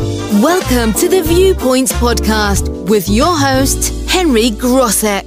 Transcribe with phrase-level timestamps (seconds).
[0.00, 5.26] Welcome to the Viewpoints Podcast with your host, Henry Grosek.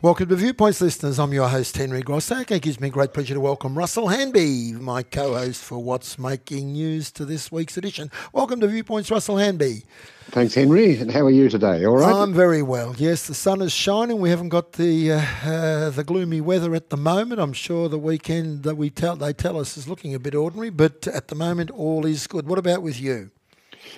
[0.00, 1.18] Welcome to Viewpoints listeners.
[1.18, 2.52] I'm your host, Henry Grossack.
[2.52, 6.72] It gives me great pleasure to welcome Russell Hanby, my co host for What's Making
[6.72, 8.08] News to this week's edition.
[8.32, 9.82] Welcome to Viewpoints, Russell Hanby.
[10.28, 10.96] Thanks, Henry.
[11.00, 11.84] And how are you today?
[11.84, 12.14] All right?
[12.14, 12.94] I'm very well.
[12.96, 14.20] Yes, the sun is shining.
[14.20, 17.40] We haven't got the uh, uh, the gloomy weather at the moment.
[17.40, 20.70] I'm sure the weekend that we tell they tell us is looking a bit ordinary,
[20.70, 22.46] but at the moment all is good.
[22.46, 23.32] What about with you?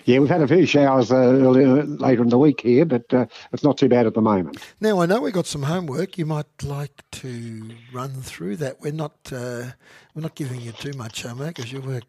[0.04, 3.26] Yeah, we've had a few showers uh, earlier, later in the week here, but uh,
[3.52, 4.58] it's not too bad at the moment.
[4.80, 6.18] Now I know we've got some homework.
[6.18, 8.80] You might like to run through that.
[8.80, 9.72] We're not uh,
[10.14, 12.04] we're not giving you too much homework because you work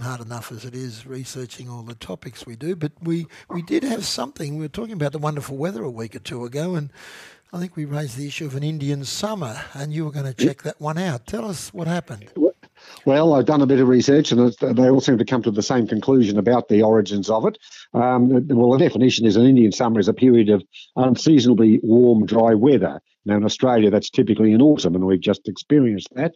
[0.00, 2.76] hard enough as it is researching all the topics we do.
[2.76, 4.56] But we we did have something.
[4.56, 6.90] We were talking about the wonderful weather a week or two ago, and
[7.52, 10.34] I think we raised the issue of an Indian summer, and you were going to
[10.34, 11.26] check that one out.
[11.26, 12.30] Tell us what happened.
[12.36, 12.47] Well,
[13.06, 15.86] I've done a bit of research, and they all seem to come to the same
[15.86, 17.58] conclusion about the origins of it.
[17.94, 20.62] Um, well, the definition is an Indian summer is a period of
[20.96, 23.00] unseasonably warm, dry weather.
[23.24, 26.34] Now, in Australia, that's typically in autumn, and we've just experienced that.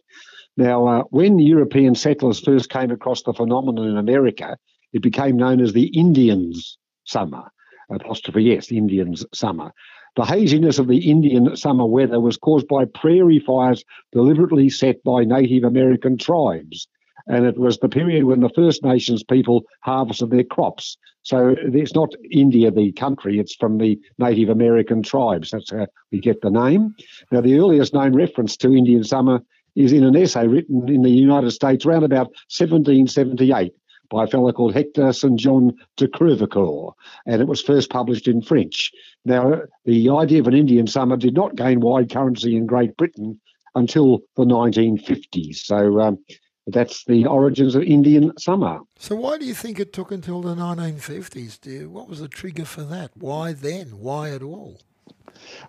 [0.57, 4.57] Now, uh, when European settlers first came across the phenomenon in America,
[4.93, 7.51] it became known as the Indians' summer.
[7.89, 9.73] Apostrophe yes, Indians' summer.
[10.15, 15.23] The haziness of the Indian summer weather was caused by prairie fires deliberately set by
[15.23, 16.87] Native American tribes.
[17.25, 20.97] And it was the period when the First Nations people harvested their crops.
[21.23, 25.51] So it's not India, the country, it's from the Native American tribes.
[25.51, 26.95] That's how we get the name.
[27.31, 29.41] Now, the earliest known reference to Indian summer
[29.75, 33.73] is in an essay written in the United States around about 1778
[34.13, 35.39] by a fellow called Hector St.
[35.39, 36.93] John de Crevecoeur,
[37.25, 38.91] and it was first published in French.
[39.25, 43.41] Now, the idea of an Indian summer did not gain wide currency in Great Britain
[43.73, 45.55] until the 1950s.
[45.55, 46.19] So um,
[46.67, 48.81] that's the origins of Indian summer.
[48.99, 51.89] So why do you think it took until the 1950s, dear?
[51.89, 53.11] What was the trigger for that?
[53.15, 53.97] Why then?
[53.97, 54.79] Why at all?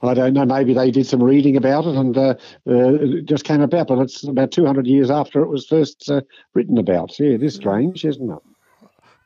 [0.03, 0.45] I don't know.
[0.45, 2.35] Maybe they did some reading about it and uh,
[2.67, 3.89] uh, it just came about.
[3.89, 6.23] But it's about 200 years after it was first uh,
[6.55, 7.19] written about.
[7.19, 8.39] Yeah, it is strange, isn't it?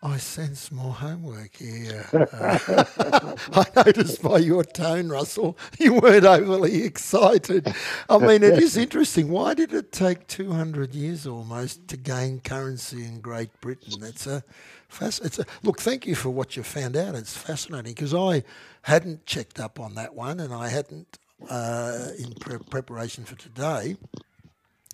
[0.01, 2.07] I sense more homework here.
[2.13, 7.75] Uh, I noticed by your tone, Russell, you weren't overly excited.
[8.09, 9.29] I mean, it is interesting.
[9.29, 13.95] Why did it take 200 years almost to gain currency in Great Britain?
[14.01, 14.45] That's a,
[15.01, 15.81] it's a look.
[15.81, 17.17] Thank you for what you found out.
[17.17, 18.45] It's fascinating because I
[18.89, 21.19] hadn't checked up on that one, and I hadn't
[21.49, 23.97] uh, in pre- preparation for today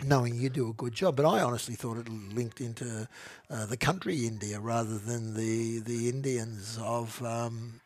[0.03, 1.15] knowing you do a good job.
[1.15, 3.07] But I honestly thought it linked into
[3.49, 7.79] uh, the country India rather than the the Indians of um,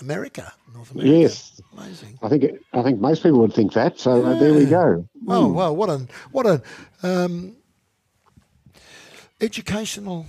[0.00, 1.12] America, North America.
[1.12, 2.18] Yes, amazing.
[2.22, 3.98] I think it, I think most people would think that.
[3.98, 4.30] So yeah.
[4.30, 5.08] uh, there we go.
[5.24, 5.54] Well, mm.
[5.54, 6.62] well, what a what a
[7.02, 7.56] um,
[9.40, 10.26] educational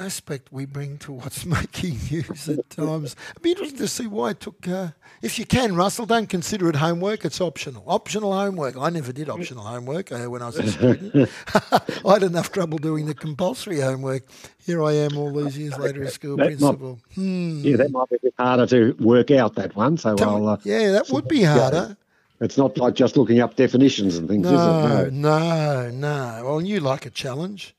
[0.00, 3.14] aspect we bring to what's making news at times.
[3.30, 4.66] It'd be interesting to see why it took.
[4.66, 4.88] Uh,
[5.22, 7.24] if you can, Russell, don't consider it homework.
[7.24, 7.84] It's optional.
[7.86, 8.76] Optional homework.
[8.76, 11.30] I never did optional homework uh, when I was a student.
[12.06, 14.24] I had enough trouble doing the compulsory homework.
[14.64, 16.98] Here I am, all these years later, as school that principal.
[17.08, 17.60] Might, hmm.
[17.62, 19.98] Yeah, that might be a bit harder to work out that one.
[19.98, 20.48] So Tell I'll.
[20.48, 21.96] Uh, yeah, that would be harder.
[22.40, 25.12] It's not like just looking up definitions and things, no, is it?
[25.12, 26.42] No, no, no.
[26.44, 27.74] Well, you like a challenge.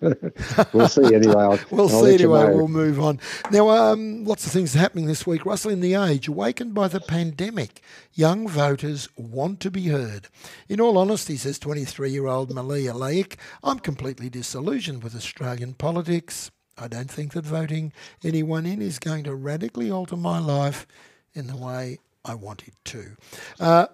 [0.72, 1.34] we'll see anyway.
[1.34, 2.40] I'll, we'll I'll see anyway.
[2.40, 2.56] You know.
[2.56, 3.20] We'll move on.
[3.50, 5.46] Now, um, lots of things happening this week.
[5.46, 7.80] Russell in the Age, awakened by the pandemic,
[8.14, 10.28] young voters want to be heard.
[10.68, 16.50] In all honesty, says 23 year old Malia Laik, I'm completely disillusioned with Australian politics.
[16.78, 17.92] I don't think that voting
[18.22, 20.86] anyone in is going to radically alter my life
[21.34, 23.16] in the way I want it to.
[23.58, 23.86] Uh,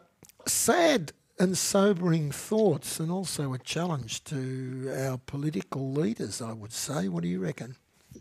[0.46, 7.08] sad and sobering thoughts, and also a challenge to our political leaders, I would say.
[7.08, 7.74] What do you reckon?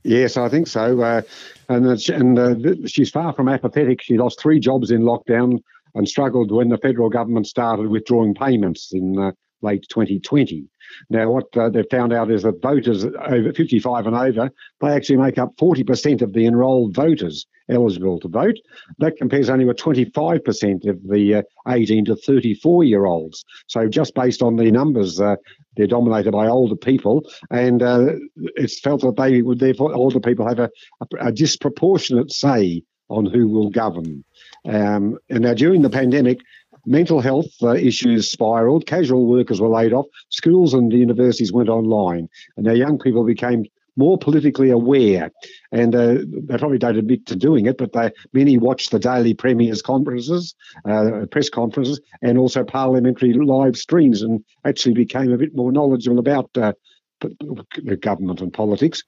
[0.03, 0.99] Yes, I think so.
[1.01, 1.21] Uh,
[1.69, 4.01] and and uh, she's far from apathetic.
[4.01, 5.59] She lost three jobs in lockdown
[5.93, 10.65] and struggled when the federal government started withdrawing payments in uh, late 2020.
[11.11, 15.17] Now, what uh, they've found out is that voters over 55 and over, they actually
[15.17, 18.57] make up 40% of the enrolled voters eligible to vote.
[18.99, 23.43] That compares only with 25% of the uh, 18 to 34 year olds.
[23.67, 25.37] So, just based on the numbers, uh,
[25.75, 28.13] they're dominated by older people, and uh,
[28.55, 30.69] it's felt that they would therefore older people have a,
[31.01, 34.23] a, a disproportionate say on who will govern.
[34.65, 36.39] Um, and now, during the pandemic,
[36.85, 42.27] mental health uh, issues spiraled, casual workers were laid off, schools and universities went online,
[42.57, 43.65] and now young people became
[43.97, 45.31] more politically aware.
[45.71, 49.33] And uh, they probably don't admit to doing it, but they many watch the daily
[49.33, 50.55] premiers' conferences,
[50.87, 56.19] uh, press conferences, and also parliamentary live streams, and actually became a bit more knowledgeable
[56.19, 56.73] about uh,
[57.99, 59.03] government and politics.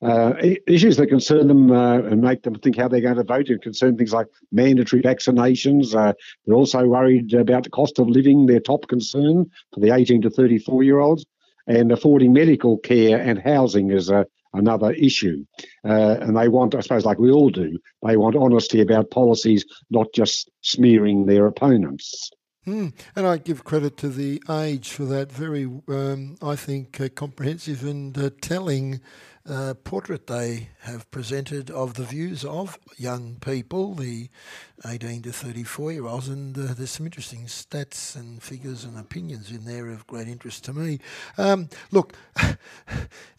[0.00, 0.32] Uh,
[0.68, 3.60] issues that concern them uh, and make them think how they're going to vote and
[3.60, 5.92] concern things like mandatory vaccinations.
[5.92, 6.12] Uh,
[6.46, 10.30] they're also worried about the cost of living, their top concern for the 18 to
[10.30, 11.26] 34 year olds,
[11.68, 15.44] and affording medical care and housing is a, another issue.
[15.84, 19.64] Uh, and they want, I suppose, like we all do, they want honesty about policies,
[19.90, 22.30] not just smearing their opponents.
[22.66, 22.92] Mm.
[23.16, 27.84] And I give credit to the age for that very, um, I think, uh, comprehensive
[27.84, 29.00] and uh, telling
[29.48, 34.28] uh, portrait they have presented of the views of young people, the
[34.86, 39.50] 18 to 34 year olds, and uh, there's some interesting stats and figures and opinions
[39.50, 40.98] in there of great interest to me.
[41.36, 42.14] Um, look,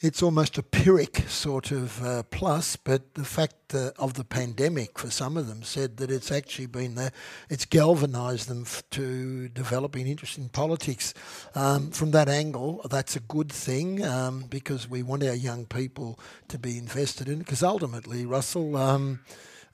[0.02, 4.98] it's almost a Pyrrhic sort of uh, plus, but the fact uh, of the pandemic
[4.98, 7.12] for some of them said that it's actually been there,
[7.50, 11.14] it's galvanised them f- to developing interest in politics.
[11.56, 15.99] Um, from that angle, that's a good thing um, because we want our young people
[16.48, 19.20] to be invested in because ultimately, Russell, um,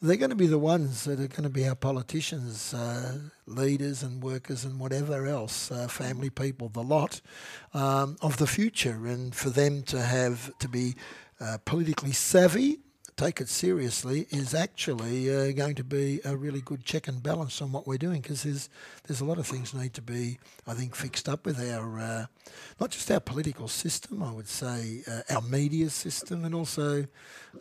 [0.02, 3.18] they're going to be the ones that are going to be our politicians, uh,
[3.48, 7.22] leaders and workers and whatever else, uh, family people, the lot
[7.74, 9.08] um, of the future.
[9.08, 10.96] And for them to have to be
[11.40, 12.80] uh, politically savvy,
[13.18, 17.62] take it seriously, is actually uh, going to be a really good check and balance
[17.62, 18.70] on what we're doing because there's
[19.08, 22.26] there's a lot of things need to be, I think, fixed up with our uh,
[22.80, 27.06] not just our political system, I would say, uh, our media system, and also.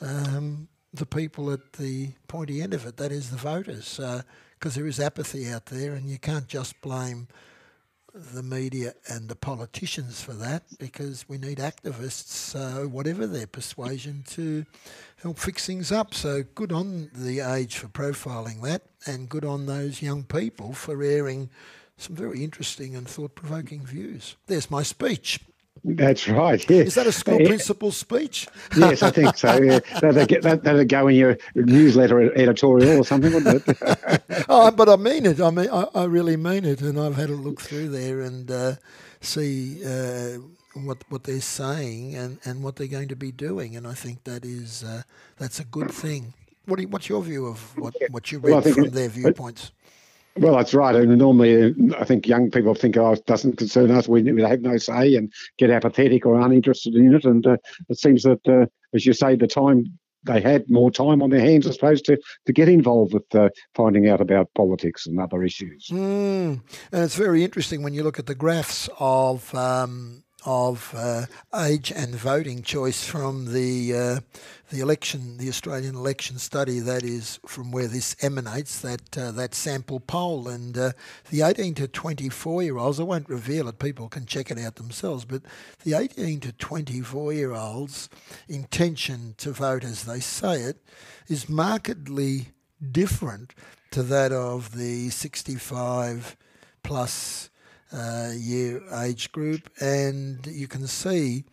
[0.01, 4.79] Um, the people at the pointy end of it, that is the voters, because uh,
[4.79, 7.27] there is apathy out there, and you can't just blame
[8.15, 14.23] the media and the politicians for that because we need activists, uh, whatever their persuasion,
[14.29, 14.65] to
[15.23, 16.15] help fix things up.
[16.15, 21.03] So good on the age for profiling that, and good on those young people for
[21.03, 21.51] airing
[21.97, 24.37] some very interesting and thought provoking views.
[24.47, 25.41] There's my speech.
[25.83, 26.71] That's right.
[26.71, 26.83] Yeah.
[26.83, 28.47] Is that a school principal speech?
[28.77, 29.61] yes, I think so.
[29.61, 29.81] Yeah.
[30.01, 34.45] That'd, get, that, that'd go in your newsletter editorial or something, wouldn't it?
[34.49, 35.41] oh, but I mean it.
[35.41, 38.51] I mean, I, I, really mean it, and I've had a look through there and
[38.51, 38.77] uh,
[39.21, 40.39] see uh,
[40.75, 44.25] what what they're saying and, and what they're going to be doing, and I think
[44.25, 45.03] that is uh,
[45.37, 46.33] that's a good thing.
[46.65, 49.71] What you, what's your view of what, what you read well, from their viewpoints?
[50.37, 50.97] Well, that's right.
[50.97, 54.09] And normally, uh, I think young people think, oh, it doesn't concern us.
[54.09, 57.25] We, we have no say and get apathetic or uninterested in it.
[57.25, 57.57] And uh,
[57.89, 59.85] it seems that, uh, as you say, the time
[60.25, 63.51] they had more time on their hands, I suppose, to, to get involved with uh,
[63.75, 65.89] finding out about politics and other issues.
[65.93, 66.63] Mm.
[66.93, 71.91] And it's very interesting when you look at the graphs of um, of uh, age
[71.91, 74.21] and voting choice from the uh,
[74.71, 76.81] the election, the Australian election study.
[76.81, 78.81] That is from where this emanates.
[78.81, 80.93] That uh, that sample poll and uh,
[81.31, 83.01] the 18 to 24 year olds.
[83.01, 83.79] I won't reveal it.
[83.79, 85.25] People can check it out themselves.
[85.25, 85.43] But
[85.85, 88.09] the 18 to 24 year olds'
[88.49, 90.79] intention to vote, as they say it,
[91.29, 92.49] is markedly
[92.93, 93.55] different
[93.93, 96.37] to that of the 65
[96.83, 97.49] plus
[97.95, 101.45] uh, year age group, and you can see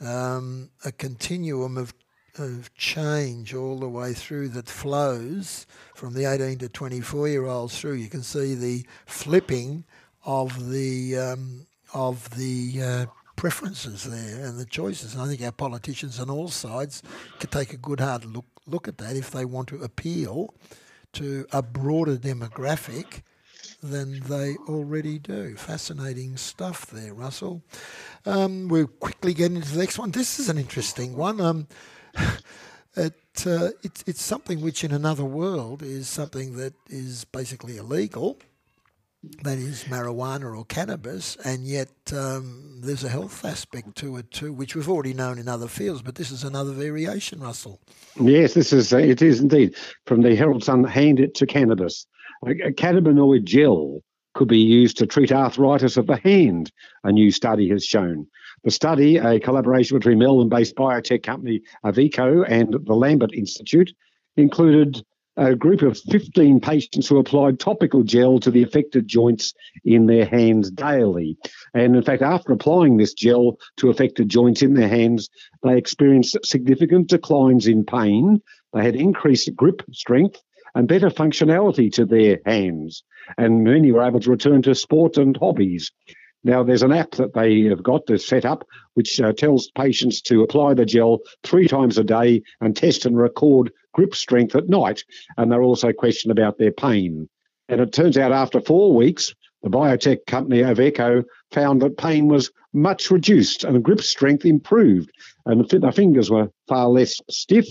[0.00, 1.94] um, a continuum of,
[2.38, 7.78] of change all the way through that flows from the 18 to 24 year olds
[7.78, 7.94] through.
[7.94, 9.84] You can see the flipping
[10.24, 13.06] of the um, of the uh,
[13.36, 15.14] preferences there and the choices.
[15.14, 17.02] And I think our politicians on all sides
[17.38, 20.54] could take a good hard look look at that if they want to appeal
[21.12, 23.22] to a broader demographic
[23.90, 25.56] than they already do.
[25.56, 27.62] Fascinating stuff there, Russell.
[28.24, 30.10] Um, we'll quickly get into the next one.
[30.10, 31.40] This is an interesting one.
[31.40, 31.68] Um,
[32.96, 38.38] it, uh, it's, it's something which in another world is something that is basically illegal.
[39.42, 44.52] That is marijuana or cannabis, and yet um, there's a health aspect to it too,
[44.52, 46.02] which we've already known in other fields.
[46.02, 47.80] But this is another variation, Russell.
[48.20, 50.84] Yes, this is uh, it is indeed from the Herald Sun.
[50.84, 52.06] Hand it to cannabis.
[52.46, 54.02] A cannabinoid gel
[54.34, 56.70] could be used to treat arthritis of the hand,
[57.02, 58.26] a new study has shown.
[58.64, 63.94] The study, a collaboration between Melbourne based biotech company Avecho and the Lambert Institute,
[64.36, 65.02] included
[65.38, 70.26] a group of 15 patients who applied topical gel to the affected joints in their
[70.26, 71.38] hands daily.
[71.72, 75.30] And in fact, after applying this gel to affected joints in their hands,
[75.62, 78.42] they experienced significant declines in pain.
[78.74, 80.42] They had increased grip strength
[80.74, 83.04] and better functionality to their hands.
[83.38, 85.90] And many were able to return to sport and hobbies.
[86.42, 90.20] Now, there's an app that they have got to set up which uh, tells patients
[90.22, 94.68] to apply the gel three times a day and test and record grip strength at
[94.68, 95.04] night.
[95.36, 97.28] And they're also questioned about their pain.
[97.68, 102.50] And it turns out after four weeks, the biotech company Avecho found that pain was
[102.74, 105.10] much reduced and grip strength improved.
[105.46, 107.66] And the fingers were far less stiff,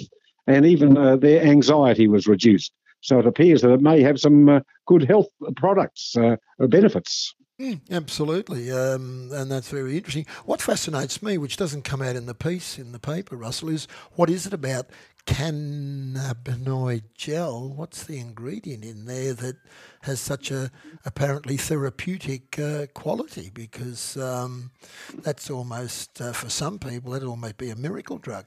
[0.47, 2.73] and even uh, their anxiety was reduced.
[3.03, 7.35] So it appears that it may have some uh, good health products, uh, benefits.
[7.59, 10.25] Mm, absolutely, um, and that's very interesting.
[10.45, 13.89] What fascinates me, which doesn't come out in the piece in the paper, Russell, is
[14.13, 14.87] what is it about
[15.27, 17.69] cannabinoid gel?
[17.69, 19.57] What's the ingredient in there that
[20.03, 20.71] has such a
[21.05, 23.51] apparently therapeutic uh, quality?
[23.53, 24.71] Because um,
[25.19, 28.45] that's almost uh, for some people that almost be a miracle drug.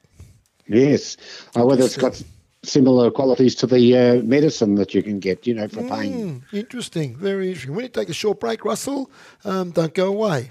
[0.67, 1.15] Yes,
[1.55, 2.21] uh, whether it's got
[2.63, 6.41] similar qualities to the uh, medicine that you can get, you know, for pain.
[6.51, 7.75] Mm, interesting, very interesting.
[7.75, 9.11] We need to take a short break, Russell.
[9.45, 10.49] Um, don't go away.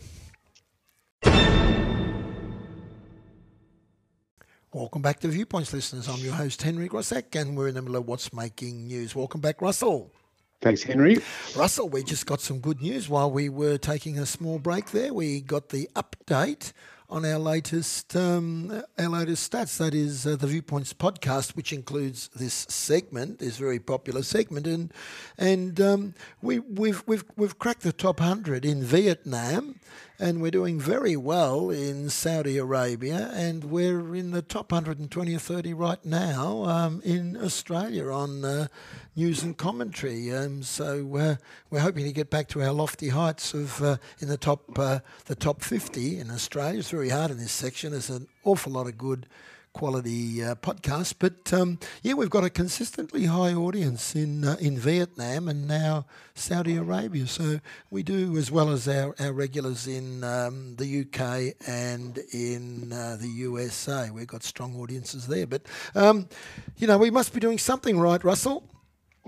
[4.73, 6.07] Welcome back to Viewpoints, listeners.
[6.07, 9.15] I'm your host, Henry Grossack, and we're in the middle of What's Making News.
[9.15, 10.13] Welcome back, Russell.
[10.61, 11.19] Thanks, Henry.
[11.57, 15.15] Russell, we just got some good news while we were taking a small break there.
[15.15, 16.73] We got the update
[17.09, 19.79] on our latest um, our latest stats.
[19.79, 24.93] That is uh, the Viewpoints podcast, which includes this segment, this very popular segment, and
[25.39, 29.77] and um, we we've we've we've cracked the top hundred in Vietnam
[30.19, 35.39] and we're doing very well in Saudi Arabia, and we're in the top 120 or
[35.39, 38.69] 30 right now um, in Australia on uh,
[39.15, 40.33] news and commentary.
[40.35, 41.37] Um, so uh,
[41.71, 45.01] we're hoping to get back to our lofty heights of uh, in the top uh,
[45.27, 46.79] the top 50 in Australia.
[46.79, 47.93] It's very hard in this section.
[47.93, 49.27] There's an awful lot of good
[49.77, 51.17] quality uh, podcast.
[51.19, 56.07] But um, yeah, we've got a consistently high audience in uh, in Vietnam and now
[56.35, 57.27] Saudi Arabia.
[57.27, 62.91] So we do as well as our, our regulars in um, the UK and in
[62.91, 64.09] uh, the USA.
[64.11, 65.47] We've got strong audiences there.
[65.47, 66.31] But um,
[66.79, 68.65] you know, we must be doing something right, Russell.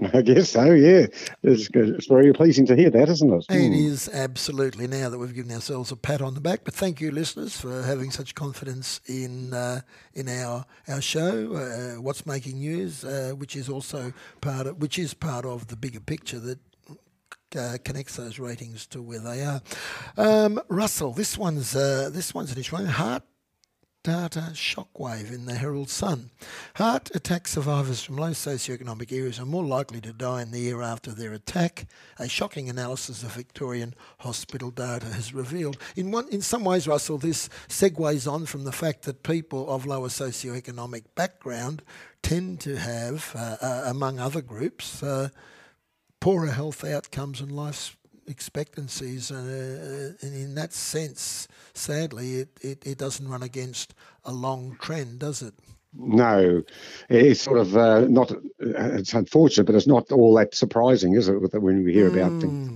[0.14, 1.06] I guess so, yeah.
[1.42, 3.46] It's, it's very pleasing to hear that, isn't it?
[3.48, 3.86] It mm.
[3.86, 6.60] is absolutely now that we've given ourselves a pat on the back.
[6.64, 9.80] But thank you, listeners, for having such confidence in uh,
[10.14, 14.98] in our our show, uh, What's Making News, uh, which is also part of which
[14.98, 16.58] is part of the bigger picture that
[17.56, 19.60] uh, connects those ratings to where they are.
[20.16, 22.76] Um, Russell, this one's uh, this one's an issue.
[22.76, 23.24] Heart
[24.08, 26.30] data shockwave in the Herald Sun.
[26.76, 30.80] Heart attack survivors from low socioeconomic areas are more likely to die in the year
[30.80, 31.86] after their attack.
[32.18, 35.76] A shocking analysis of Victorian hospital data has revealed.
[35.94, 39.84] In one, in some ways, Russell, this segues on from the fact that people of
[39.84, 41.82] lower socioeconomic background
[42.22, 45.28] tend to have, uh, uh, among other groups, uh,
[46.18, 47.98] poorer health outcomes and life
[48.28, 53.94] expectancies, uh, and in that sense, sadly, it, it, it, doesn't run against
[54.24, 55.54] a long trend, does it?
[55.94, 56.62] No,
[57.08, 58.30] it's sort of uh, not.
[58.58, 61.50] It's unfortunate, but it's not all that surprising, is it?
[61.50, 62.20] That When we hear mm.
[62.20, 62.67] about things.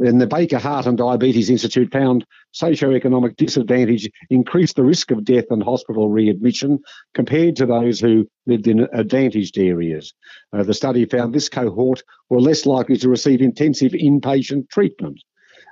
[0.00, 5.44] Then the Baker Heart and Diabetes Institute found socioeconomic disadvantage increased the risk of death
[5.50, 6.78] and hospital readmission
[7.12, 10.14] compared to those who lived in advantaged areas.
[10.54, 15.20] Uh, the study found this cohort were less likely to receive intensive inpatient treatment.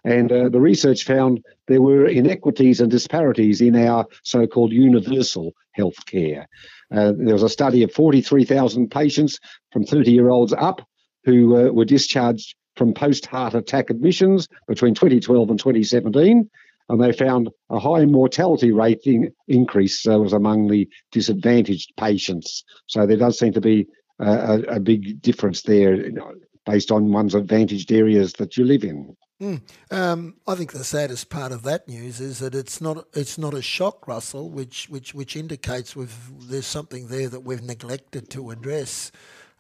[0.05, 5.55] And uh, the research found there were inequities and disparities in our so called universal
[5.73, 6.47] health care.
[6.95, 9.41] Uh, there was a study of 43,000 patients
[9.73, 10.87] from 30 year olds up
[11.25, 16.49] who uh, were discharged from post heart attack admissions between 2012 and 2017.
[16.91, 22.65] And they found a high mortality rate in, increase uh, was among the disadvantaged patients.
[22.87, 23.87] So there does seem to be
[24.21, 26.33] a, a big difference there you know,
[26.65, 29.15] based on one's advantaged areas that you live in.
[29.41, 29.61] Mm.
[29.91, 33.55] Um, I think the saddest part of that news is that it's not it's not
[33.55, 38.51] a shock, Russell, which which which indicates we've, there's something there that we've neglected to
[38.51, 39.13] address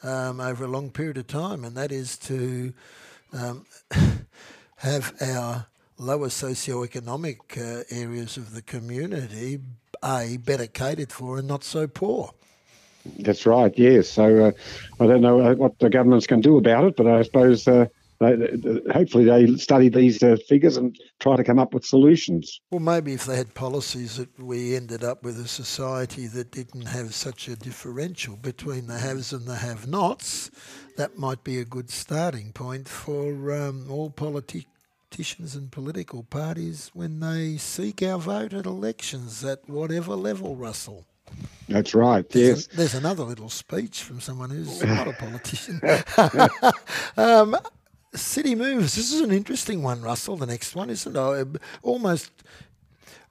[0.02, 2.72] um, over a long period of time, and that is to
[3.32, 3.66] um,
[4.76, 5.66] have our
[5.98, 9.60] lower socioeconomic uh, areas of the community
[10.04, 12.32] a better catered for and not so poor.
[13.18, 13.76] That's right.
[13.76, 14.08] Yes.
[14.08, 14.52] So uh,
[15.00, 17.86] I don't know uh, what the governments can do about it, but I suppose uh,
[18.20, 22.60] hopefully they study these uh, figures and try to come up with solutions.
[22.70, 26.86] Well, maybe if they had policies that we ended up with a society that didn't
[26.86, 30.50] have such a differential between the haves and the have-nots,
[30.96, 37.20] that might be a good starting point for um, all politicians and political parties when
[37.20, 41.06] they seek our vote at elections at whatever level, Russell.
[41.68, 42.28] That's right.
[42.30, 42.68] There's yes.
[42.72, 45.80] A, there's another little speech from someone who's not a politician.
[47.16, 47.56] um,
[48.14, 48.94] city moves.
[48.94, 50.36] This is an interesting one, Russell.
[50.36, 51.60] The next one isn't it?
[51.82, 52.30] almost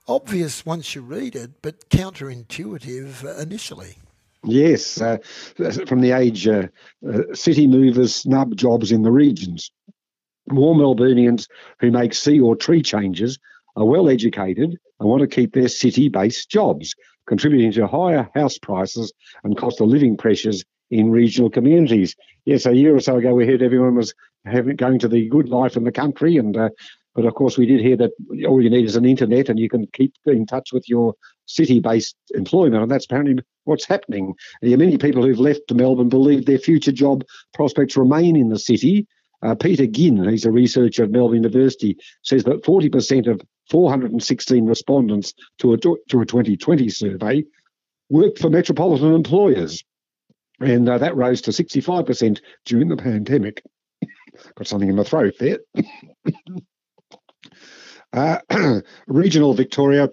[0.06, 3.96] obvious once you read it, but counterintuitive initially.
[4.44, 5.18] Yes, uh,
[5.86, 6.68] from the age uh,
[7.06, 9.70] uh, city movers snub jobs in the regions.
[10.50, 11.48] More Melburnians
[11.80, 13.38] who make sea or tree changes
[13.76, 16.94] are well educated and want to keep their city based jobs,
[17.26, 19.12] contributing to higher house prices
[19.44, 22.16] and cost of living pressures in regional communities.
[22.44, 24.14] Yes, a year or so ago we heard everyone was
[24.44, 26.70] having, going to the good life in the country, and uh,
[27.14, 28.12] but of course we did hear that
[28.46, 31.14] all you need is an internet and you can keep in touch with your
[31.46, 34.34] city-based employment, and that's apparently what's happening.
[34.62, 39.06] many people who've left Melbourne believe their future job prospects remain in the city.
[39.42, 43.40] Uh, Peter Ginn, he's a researcher at Melbourne University, says that 40% of
[43.70, 47.44] 416 respondents to a, to a 2020 survey
[48.08, 49.84] worked for metropolitan employers
[50.60, 53.62] and uh, that rose to 65% during the pandemic.
[54.56, 55.58] Got something in my throat there.
[58.12, 58.38] uh,
[59.06, 60.10] regional Victoria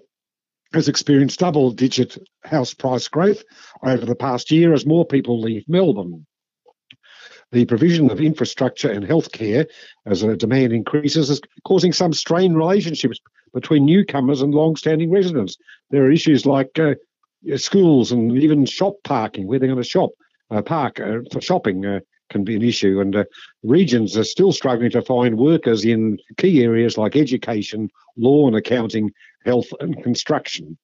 [0.72, 3.42] has experienced double digit house price growth
[3.82, 6.26] over the past year as more people leave Melbourne.
[7.52, 9.66] The provision of infrastructure and healthcare
[10.04, 13.20] as a demand increases is causing some strained relationships
[13.54, 15.56] between newcomers and long standing residents.
[15.90, 16.94] There are issues like uh,
[17.56, 20.10] schools and even shop parking, where they're going to shop
[20.64, 22.00] park uh, for shopping uh,
[22.30, 23.24] can be an issue, and uh,
[23.62, 29.12] regions are still struggling to find workers in key areas like education, law and accounting,
[29.44, 30.76] health and construction.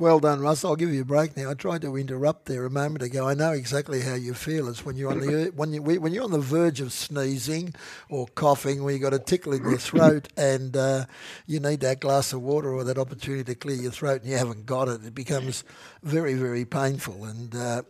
[0.00, 0.64] Well done, Russ.
[0.64, 1.50] I'll give you a break now.
[1.50, 3.28] I tried to interrupt there a moment ago.
[3.28, 4.68] I know exactly how you feel.
[4.68, 7.74] It's when you're on the when you when you're on the verge of sneezing
[8.08, 11.06] or coughing, where you have got a tickle in your throat, and uh,
[11.48, 14.36] you need that glass of water or that opportunity to clear your throat, and you
[14.36, 15.04] haven't got it.
[15.04, 15.64] It becomes
[16.04, 17.82] very very painful, and uh,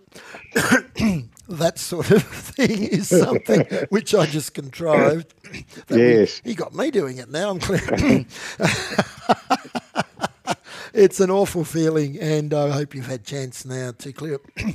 [1.51, 5.35] that sort of thing is something which I just contrived.
[5.91, 7.51] yes, we, he got me doing it now.
[7.51, 8.25] I'm clear
[10.99, 14.43] it's an awful feeling, and I hope you've had chance now to clear up.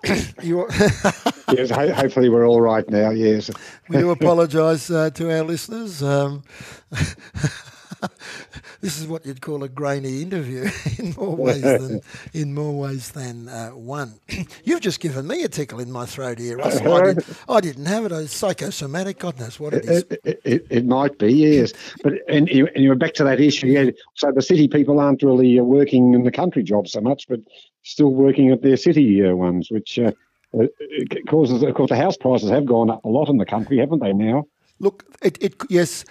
[0.04, 3.10] yes, hopefully we're all right now.
[3.10, 3.50] Yes,
[3.88, 6.02] we do apologise uh, to our listeners.
[6.02, 6.44] Um,
[8.80, 12.00] this is what you'd call a grainy interview in more ways than
[12.32, 14.14] in more ways than uh, one.
[14.64, 16.94] You've just given me a tickle in my throat here, Russell.
[16.94, 18.12] I, did, I didn't have it.
[18.12, 19.18] It's psychosomatic.
[19.18, 20.04] God knows what it is.
[20.24, 21.72] It, it, it might be, yes.
[22.02, 23.66] But and you, and you're back to that issue.
[23.66, 23.90] Yeah.
[24.14, 27.40] So the city people aren't really uh, working in the country jobs so much, but
[27.82, 29.98] still working at their city uh, ones, which.
[29.98, 30.12] Uh,
[30.54, 33.76] it causes, of course, the house prices have gone up a lot in the country,
[33.76, 34.14] haven't they?
[34.14, 34.46] Now,
[34.78, 36.06] look, it, it yes,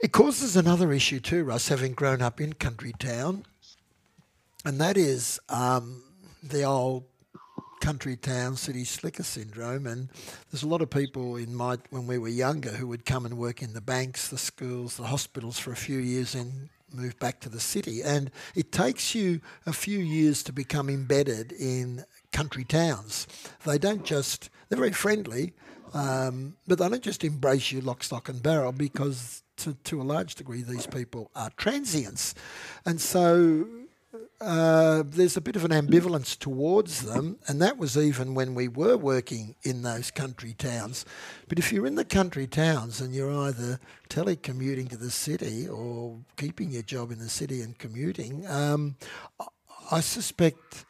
[0.00, 3.44] it causes another issue too, Russ, having grown up in country town,
[4.64, 6.02] and that is um,
[6.42, 7.04] the old
[7.80, 9.86] country town city slicker syndrome.
[9.86, 10.08] And
[10.50, 13.38] there's a lot of people in my when we were younger who would come and
[13.38, 17.40] work in the banks, the schools, the hospitals for a few years and move back
[17.40, 18.02] to the city.
[18.02, 23.26] And it takes you a few years to become embedded in country towns.
[23.64, 25.52] They don't just they're very friendly.
[25.94, 30.04] Um, but they don't just embrace you lock, stock, and barrel because to, to a
[30.04, 32.34] large degree, these people are transients.
[32.84, 33.66] And so
[34.40, 38.68] uh, there's a bit of an ambivalence towards them, and that was even when we
[38.68, 41.04] were working in those country towns.
[41.48, 46.18] But if you're in the country towns and you're either telecommuting to the city or
[46.36, 48.96] keeping your job in the city and commuting, um,
[49.90, 50.84] I suspect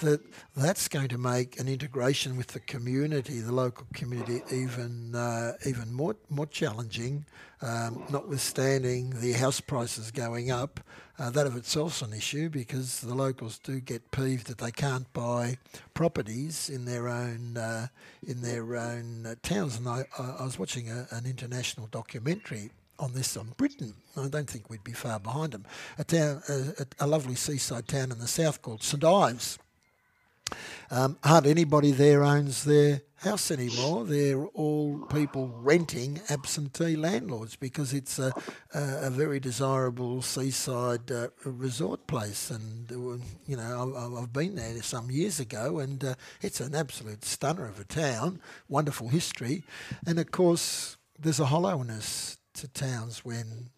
[0.00, 0.20] that
[0.56, 5.92] that's going to make an integration with the community, the local community, even uh, even
[5.92, 7.24] more more challenging.
[7.62, 10.80] Um, notwithstanding the house prices going up,
[11.18, 14.70] uh, that of itself is an issue because the locals do get peeved that they
[14.70, 15.58] can't buy
[15.92, 17.88] properties in their own uh,
[18.26, 19.76] in their own uh, towns.
[19.76, 23.94] And I, I was watching a, an international documentary on this on Britain.
[24.16, 25.66] I don't think we'd be far behind them.
[25.98, 29.58] A town, a, a lovely seaside town in the south called St Ives
[30.90, 34.04] um, hardly anybody there owns their house anymore.
[34.04, 38.32] They're all people renting absentee landlords because it's a,
[38.74, 42.50] a, a very desirable seaside uh, resort place.
[42.50, 47.24] And, uh, you know, I've been there some years ago and uh, it's an absolute
[47.24, 49.64] stunner of a town, wonderful history.
[50.06, 53.68] And of course, there's a hollowness to towns when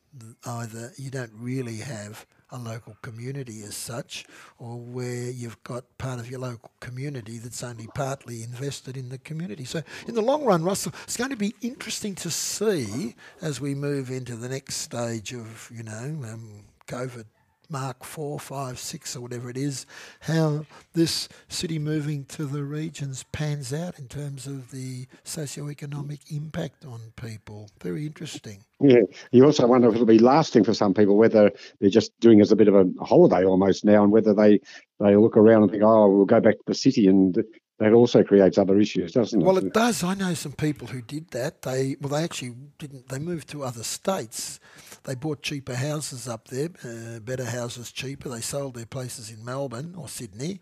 [0.47, 4.25] either you don't really have a local community as such,
[4.59, 9.19] or where you've got part of your local community that's only partly invested in the
[9.19, 9.65] community.
[9.65, 13.75] So, in the long run, Russell, it's going to be interesting to see as we
[13.75, 17.25] move into the next stage of, you know, um, COVID
[17.73, 19.87] Mark four, five, six, or whatever it is,
[20.21, 26.85] how this city moving to the regions pans out in terms of the socio-economic impact
[26.85, 27.71] on people.
[27.81, 28.63] Very interesting.
[28.79, 32.41] Yeah, you also wonder if it'll be lasting for some people, whether they're just doing
[32.41, 34.61] as a bit of a holiday almost now, and whether they
[35.01, 37.43] they look around and think, oh, we'll go back to the city and
[37.83, 39.45] that also creates other issues, doesn't it?
[39.45, 40.05] Well, it does.
[40.05, 41.63] I know some people who did that.
[41.63, 43.09] They well, they actually didn't.
[43.09, 44.61] They moved to other states.
[45.05, 48.29] They bought cheaper houses up there, uh, better houses, cheaper.
[48.29, 50.61] They sold their places in Melbourne or Sydney.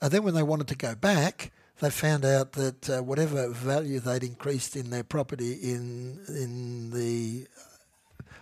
[0.00, 4.00] And then when they wanted to go back, they found out that uh, whatever value
[4.00, 7.46] they'd increased in their property in in the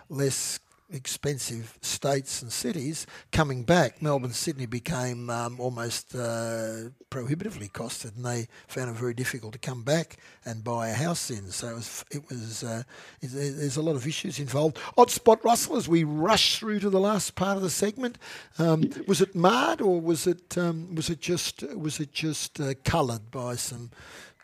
[0.09, 8.17] less expensive states and cities coming back, Melbourne, Sydney became um, almost uh, prohibitively costed,
[8.17, 11.51] and they found it very difficult to come back and buy a house in.
[11.51, 12.83] So it was, it was uh,
[13.21, 14.79] it, there's a lot of issues involved.
[14.97, 18.19] Odd spot, Russell, as we rush through to the last part of the segment.
[18.59, 22.75] Um, was it marred or was it um, was it just was it just uh,
[22.85, 23.91] coloured by some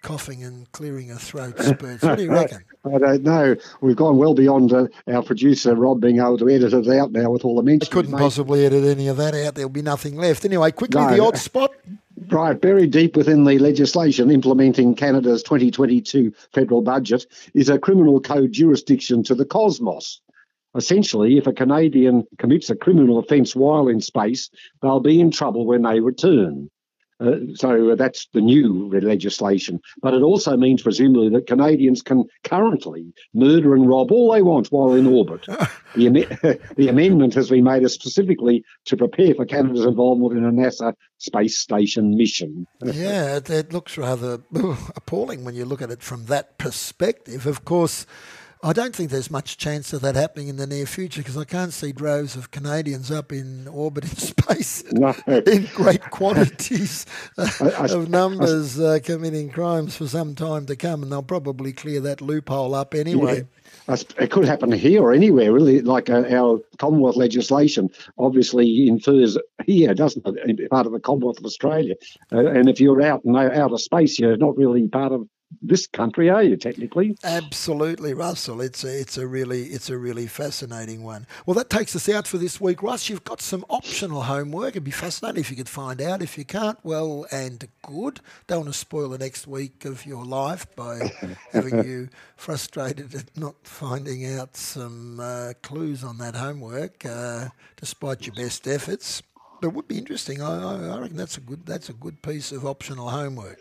[0.03, 2.03] coughing and clearing a throat spurts.
[2.03, 2.65] What do you reckon?
[2.85, 3.57] I don't know.
[3.81, 7.31] We've gone well beyond uh, our producer Rob being able to edit it out now
[7.31, 7.91] with all the mentions.
[7.91, 9.55] I couldn't possibly edit any of that out.
[9.55, 10.45] There'll be nothing left.
[10.45, 11.15] Anyway, quickly, no.
[11.15, 11.73] the odd spot.
[12.29, 18.53] Right, buried deep within the legislation implementing Canada's 2022 federal budget is a criminal code
[18.53, 20.21] jurisdiction to the cosmos.
[20.77, 24.51] Essentially, if a Canadian commits a criminal offence while in space,
[24.83, 26.71] they'll be in trouble when they return.
[27.21, 29.81] Uh, so that's the new legislation.
[30.03, 34.69] But it also means, presumably, that Canadians can currently murder and rob all they want
[34.69, 35.47] while in orbit.
[35.95, 40.53] the, am- the amendment has been made specifically to prepare for Canada's involvement in a
[40.53, 42.67] NASA space station mission.
[42.83, 44.41] yeah, it, it looks rather
[44.97, 47.47] appalling when you look at it from that perspective.
[47.47, 48.07] Of course,
[48.63, 51.45] I don't think there's much chance of that happening in the near future because I
[51.45, 55.15] can't see droves of Canadians up in orbit in space no.
[55.27, 57.07] in great quantities
[57.39, 61.23] I, I, of numbers I, uh, committing crimes for some time to come, and they'll
[61.23, 63.39] probably clear that loophole up anyway.
[63.39, 63.60] Yeah.
[63.89, 65.81] It could happen here or anywhere, really.
[65.81, 70.71] Like uh, our Commonwealth legislation obviously infers here, doesn't it?
[70.71, 71.95] Part of the Commonwealth of Australia.
[72.33, 75.27] Uh, and if you're out in outer space, you're not really part of
[75.63, 77.17] this country, are you technically?
[77.25, 78.61] Absolutely, Russell.
[78.61, 81.27] It's a, it's a really it's a really fascinating one.
[81.45, 83.09] Well, that takes us out for this week, Russ.
[83.09, 84.71] You've got some optional homework.
[84.71, 86.23] It'd be fascinating if you could find out.
[86.23, 88.21] If you can't, well and good.
[88.47, 91.11] Don't want to spoil the next week of your life by
[91.53, 98.27] having you frustrated at not finding out some uh, clues on that homework, uh, despite
[98.27, 99.23] your best efforts.
[99.61, 100.43] But it would be interesting.
[100.43, 103.59] I, I reckon that's a good that's a good piece of optional homework.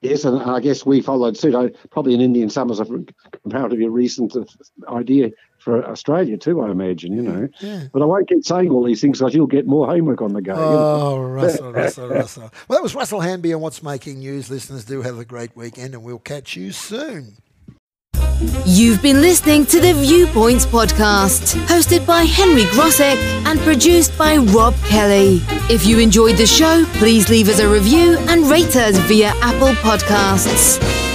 [0.00, 1.54] Yes, and I guess we followed suit.
[1.54, 4.34] I, probably in Indian summers, a comparatively recent
[4.88, 7.48] idea for Australia too, I imagine, you know.
[7.60, 7.84] Yeah.
[7.92, 10.42] But I won't keep saying all these things because you'll get more homework on the
[10.42, 10.54] go.
[10.56, 12.50] Oh, Russell, Russell, Russell.
[12.66, 14.50] Well, that was Russell Hanby on What's Making News.
[14.50, 17.36] Listeners, do have a great weekend and we'll catch you soon.
[18.66, 24.74] You've been listening to the Viewpoints podcast, hosted by Henry Grosek and produced by Rob
[24.84, 25.40] Kelly.
[25.70, 29.74] If you enjoyed the show, please leave us a review and rate us via Apple
[29.82, 31.11] Podcasts.